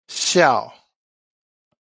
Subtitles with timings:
[0.07, 0.73] 痟